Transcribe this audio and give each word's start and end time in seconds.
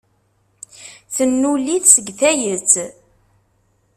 Tennul-it 1.15 1.85
seg 1.93 2.07
tayet. 2.19 2.73